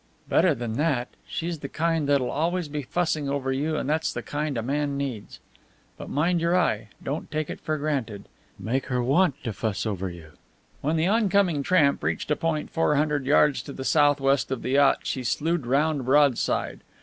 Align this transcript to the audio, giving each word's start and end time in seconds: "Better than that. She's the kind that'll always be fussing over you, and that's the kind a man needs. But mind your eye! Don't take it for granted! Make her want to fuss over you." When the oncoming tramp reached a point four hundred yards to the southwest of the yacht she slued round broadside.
"Better 0.27 0.55
than 0.55 0.77
that. 0.77 1.09
She's 1.27 1.59
the 1.59 1.69
kind 1.69 2.09
that'll 2.09 2.31
always 2.31 2.67
be 2.67 2.81
fussing 2.81 3.29
over 3.29 3.51
you, 3.53 3.77
and 3.77 3.87
that's 3.87 4.11
the 4.11 4.23
kind 4.23 4.57
a 4.57 4.63
man 4.63 4.97
needs. 4.97 5.39
But 5.95 6.09
mind 6.09 6.41
your 6.41 6.57
eye! 6.57 6.87
Don't 7.03 7.29
take 7.29 7.51
it 7.51 7.61
for 7.61 7.77
granted! 7.77 8.27
Make 8.57 8.87
her 8.87 9.03
want 9.03 9.35
to 9.43 9.53
fuss 9.53 9.85
over 9.85 10.09
you." 10.09 10.31
When 10.81 10.95
the 10.95 11.05
oncoming 11.05 11.61
tramp 11.61 12.01
reached 12.03 12.31
a 12.31 12.35
point 12.35 12.71
four 12.71 12.95
hundred 12.95 13.27
yards 13.27 13.61
to 13.61 13.73
the 13.73 13.85
southwest 13.85 14.49
of 14.49 14.63
the 14.63 14.71
yacht 14.71 15.01
she 15.03 15.23
slued 15.23 15.67
round 15.67 16.03
broadside. 16.05 16.79